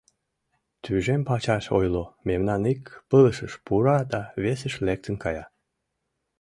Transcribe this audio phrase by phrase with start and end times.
[0.83, 5.45] —Тӱжем пачаш ойло— мемнан ик пылышыш пура да весыш лектын кая.